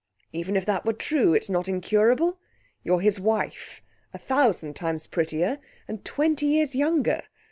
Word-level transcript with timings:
"Even 0.33 0.55
if 0.55 0.65
that 0.65 0.83
were 0.83 0.93
true, 0.93 1.35
it's 1.35 1.47
not 1.47 1.67
incurable. 1.67 2.39
You're 2.83 3.01
his 3.01 3.19
wife. 3.19 3.83
A 4.15 4.17
thousand 4.17 4.75
times 4.75 5.05
prettier 5.05 5.59
and 5.87 6.03
twenty 6.03 6.47
years 6.47 6.73
younger! 6.75 7.21